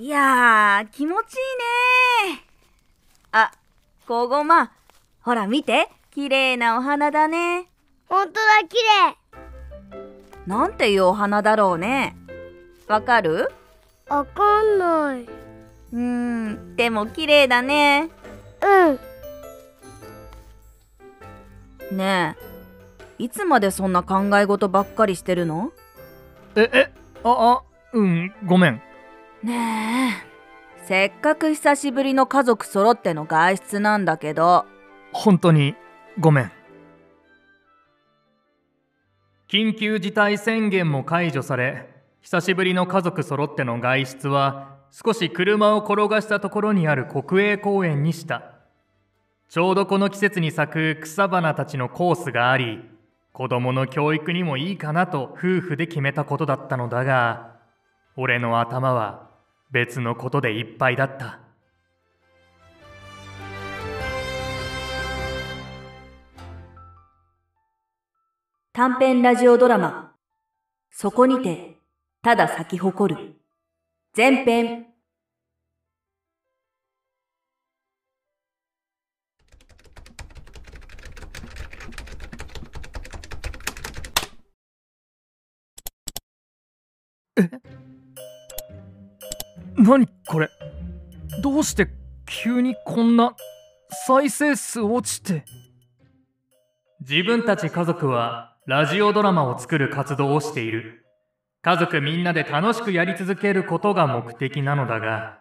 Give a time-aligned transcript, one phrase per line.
[0.00, 1.36] いやー、気持ちい
[2.28, 2.44] いね
[3.32, 3.50] あ、
[4.06, 4.70] こごま。
[5.22, 7.66] ほら見て、綺麗なお花だね。
[8.08, 9.16] ほんとだ、綺麗。
[10.46, 12.14] なんていうお花だろうね。
[12.86, 13.50] わかる？
[14.06, 15.22] わかんない。
[15.22, 18.08] うーん、でも綺麗だね。
[21.90, 21.96] うん。
[21.96, 22.36] ね
[23.18, 25.72] え、いつまでそんな考え事ばっかりしてるの？
[26.54, 26.92] え、え、
[27.24, 27.62] あ、あ、
[27.94, 28.80] うん、ごめん。
[29.42, 30.24] ね
[30.82, 34.66] え、せっかく久しぶりの家族揃っての外出なんだけど。
[35.12, 35.76] 本当に、
[36.18, 36.52] ごめん。
[39.48, 41.88] 緊急事態宣言も解除され、
[42.20, 48.42] 久しぶりの家族揃っての外出は、少し車を転がしたところにある国営公園にした。
[49.48, 52.80] ちょうどこの季節に咲く草花たちのコースがあり、
[53.32, 57.52] 子供の教育にもいいかなと夫婦で決めたことだったのだが、
[58.16, 59.27] 俺の頭は
[59.70, 61.40] 別のことでいっぱいだった。
[68.72, 70.12] 短編ラジオドラマ
[70.92, 71.78] 「そこにて
[72.22, 73.34] ただ咲き誇る」
[74.16, 74.87] 前編。
[89.78, 90.50] 何これ？
[91.42, 91.88] どうして
[92.26, 93.34] 急にこんな
[94.06, 95.44] 再生数落ちて？
[97.00, 101.04] 自分たち家族はラジオドラマを作る活動をしている。
[101.62, 105.38] 家族みんなで楽しくやり続けることが目的なのだが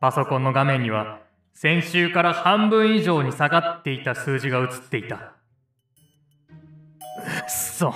[0.00, 1.20] パソコンの画面には
[1.52, 5.32] 先週から半分以上に下がっていた数字が映っていた。
[7.48, 7.92] そう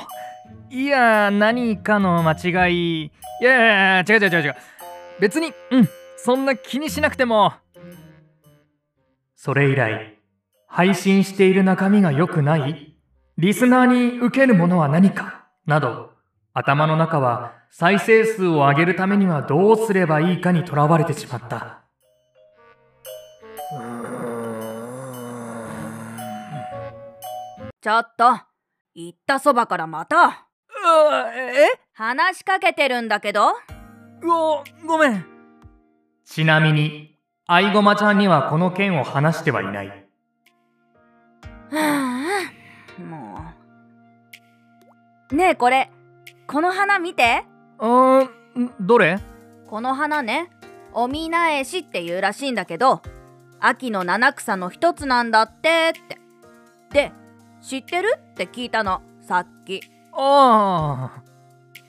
[0.75, 3.05] いや何かの間違い。
[3.41, 4.57] いや違う違う違う違う
[5.21, 5.53] 別に。
[5.71, 5.89] うん。
[6.17, 7.53] そんな気にしなくても。
[9.35, 10.19] それ以来
[10.69, 12.97] 配信している中身が良くない。
[13.39, 15.47] リスナーに受けるものは何か。
[15.67, 16.11] など
[16.53, 21.83] 頭の中は再生数を上げるためにはどうすればいいかにとらわれてしまった。
[27.81, 28.39] ちょっと
[28.95, 30.47] 言ったそばからまた。
[31.35, 31.67] え？
[31.95, 33.53] 話しかけてるんだけど
[34.23, 35.25] うおごめん。
[36.25, 39.89] ちなみに愛駒ちゃんにはこの件を話してはいない。
[39.89, 39.95] は
[42.99, 43.39] あも
[45.31, 45.35] う。
[45.35, 45.91] ねえこれ。
[46.47, 47.45] この花見て。
[47.81, 48.31] うん
[48.81, 49.19] どれ？
[49.67, 50.51] この花ね。
[50.93, 53.01] おみなえしっていうらしいんだけど
[53.61, 56.19] 秋の七草の一つなんだってって。
[56.93, 57.13] で
[57.63, 58.15] 知ってる？
[58.33, 59.81] って聞いたのさっき。
[60.13, 61.11] あ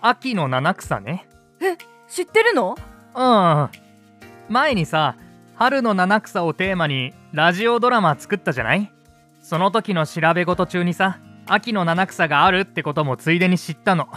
[0.01, 1.27] あ秋の七草ね。
[1.61, 1.77] え
[2.13, 2.75] 知ってるの？
[3.15, 3.69] うん。
[4.47, 5.15] 前にさ
[5.55, 8.91] 春の七草をテーマにラジオドラマ作ったじゃない？
[9.41, 14.09] その時の調べ事中にさ秋の七草があるってこともついでに知ったの。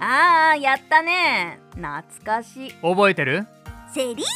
[0.00, 1.60] ああやったね。
[1.76, 2.72] 懐かしい。
[2.82, 3.46] 覚えてる？
[3.92, 4.26] セリー。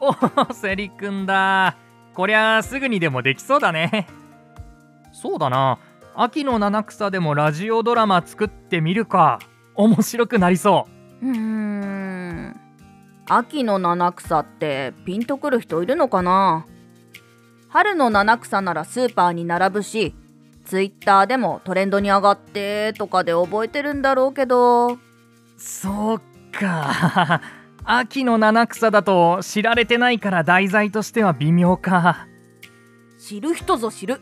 [0.00, 1.76] おセリくんだ。
[2.14, 4.06] こりゃすぐにでもできそうだね。
[5.12, 5.78] そうだな。
[6.16, 9.38] 秋の七草でもラジオドラマ作ってみるか。
[9.74, 11.26] 面白くなりそう。
[11.26, 11.73] うーん
[13.26, 16.66] 秋の七草ってピンとくる人いるのかな？
[17.68, 20.14] 春の七草ならスーパーに並ぶし
[20.64, 24.98] ツイッターでもトレンドに上がってとかで覚えてるんだろうけど。
[25.56, 26.20] そう
[26.52, 27.40] か。
[27.86, 32.26] 秋の七草だと知られてないから題材としては微妙か。
[33.18, 34.20] 知る人ぞ知る。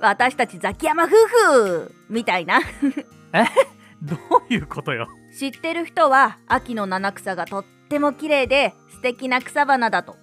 [0.00, 1.94] 私たちザキヤマ夫婦。
[2.08, 2.60] みたいな。
[3.32, 3.44] え？
[4.02, 4.16] ど
[4.48, 5.08] ういうことよ？
[5.38, 10.16] 知ってる人は秋の七草がとっても綺麗で素敵な草花だと。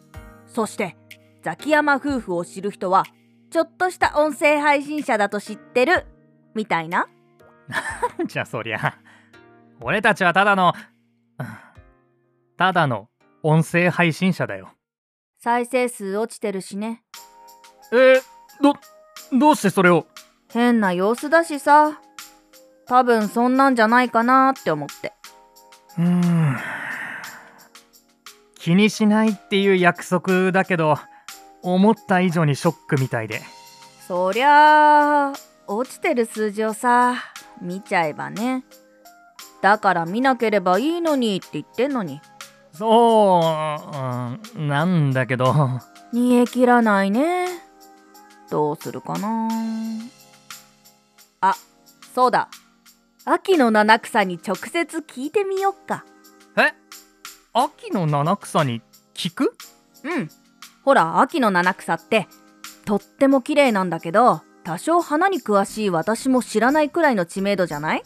[0.45, 0.95] そして
[1.43, 3.03] ザキヤマ夫婦を知る人は
[3.51, 6.05] ちょっとした音声配信者だと知ってる
[6.55, 7.07] みたいな。
[8.17, 8.97] な んじゃそりゃ
[9.81, 10.73] 俺たちはただの
[12.57, 13.09] ただの
[13.43, 14.73] 音声配信者だよ。
[15.39, 17.03] 再生数落ちてるしね。
[17.93, 18.19] え
[18.61, 18.73] ど
[19.37, 20.07] どうしてそれを？
[20.49, 22.01] 変な様子だしさ。
[22.87, 25.13] 多分そんなんじゃないかなって思って。
[25.97, 26.57] うーん
[28.67, 30.97] 気にしないっていう約束だけど
[31.61, 33.39] 思った以上にショックみたいで。
[34.05, 35.33] そりゃあ
[35.67, 37.15] 落ちてる数字をさ
[37.61, 38.65] 見ちゃえばね。
[39.61, 42.19] だから見なければいいのにって言ってんのに。
[42.73, 45.53] そう、うん、なんだけど。
[46.11, 47.47] 煮え切らないね。
[48.49, 49.47] どうするかな。
[51.39, 51.55] あ
[52.13, 52.49] そうだ。
[53.23, 56.03] 秋の七草に直接聞いてみよっか。
[56.57, 56.86] え？
[57.59, 58.81] 秋の七草に
[59.13, 59.55] 菊
[60.03, 60.29] うん。
[60.83, 62.27] ほら秋の七草って
[62.85, 68.03] とっても綺麗なんだけど多少花に詳しい私も知らないくらいの知名度じゃない？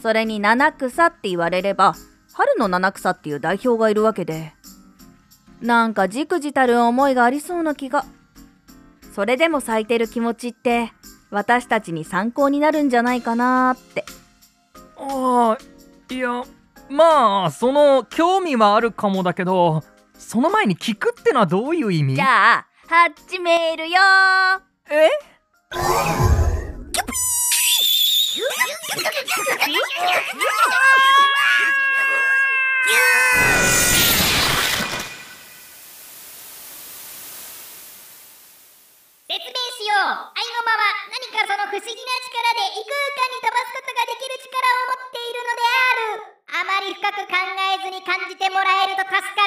[0.00, 1.96] それに七草って言われれば
[2.32, 4.52] 春の七草っていう代表がいるわけで。
[5.60, 8.04] なんかじくじたる思いがありそうな気が。
[9.12, 10.92] それでも咲いてる気持ちって
[11.30, 14.04] 私たちに参考になるんじゃないかなーって。
[14.96, 16.44] ああいや
[16.90, 19.82] まあその興味はあるかもだけど
[20.18, 22.14] その前に聞くってのはどういう意味？
[22.16, 24.00] じゃあ始めるよ。
[24.00, 24.94] ー。
[24.94, 25.10] え
[28.90, 30.77] 説
[49.20, 49.46] らえると助か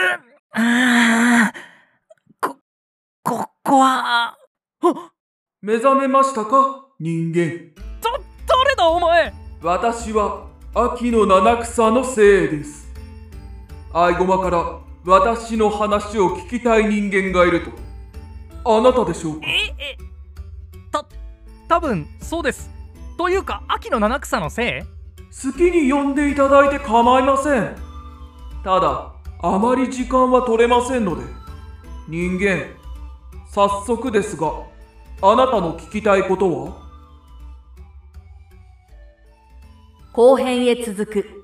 [0.00, 0.20] る
[0.54, 1.58] あー。
[2.40, 2.56] こ
[3.22, 4.36] ここは。
[5.62, 6.86] 目覚めましたか？
[6.98, 7.72] 人間。
[8.00, 8.10] だ
[8.46, 9.32] 誰だお前？
[9.62, 12.92] 私は秋の七草のせいです。
[13.94, 17.70] アイゴマから私の話を聞きたい人間がいると。
[18.64, 19.46] あなたでしょうか？
[19.46, 19.96] ええ
[20.90, 21.06] た
[21.68, 22.70] 多分そうです。
[23.16, 24.82] というか秋の七草のせい
[25.32, 27.76] 好きに呼んでいただいて構いません。
[28.62, 31.24] ただあまり時間は取れませんので
[32.08, 32.66] 人間
[33.50, 34.52] 早速ですが
[35.22, 36.82] あなたの聞きたいことは？
[40.12, 41.41] 後編へ続く。